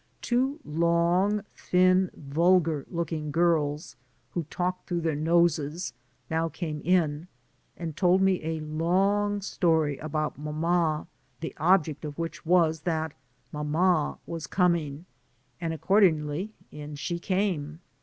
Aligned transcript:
Two 0.23 0.59
long, 0.65 1.43
thin, 1.55 2.09
vulgar4ooking 2.19 3.29
girls, 3.29 3.95
who 4.31 4.41
talked 4.49 4.87
through 4.89 5.01
their 5.01 5.13
noses, 5.15 5.93
now 6.27 6.49
came 6.49 6.81
in, 6.83 7.27
and 7.77 7.95
told 7.95 8.19
me 8.19 8.41
a 8.43 8.61
long 8.61 9.41
story 9.41 9.99
about 9.99 10.33
*^ 10.39 10.39
mamma,^' 10.39 11.05
the 11.41 11.55
object 11.57 12.03
of 12.03 12.17
which 12.17 12.47
was, 12.47 12.79
that 12.81 13.11
mamma 13.51 14.17
was 14.25 14.47
coming, 14.47 15.05
and 15.59 15.71
accord 15.71 16.03
ingly 16.05 16.49
in 16.71 16.95
she 16.95 17.19
came. 17.19 17.79